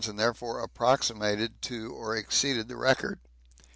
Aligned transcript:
and 0.07 0.17
therefore 0.17 0.59
approximated 0.63 1.61
to 1.61 1.93
or 1.93 2.17
exceeded 2.17 2.67
the 2.67 2.75
record. 2.75 3.19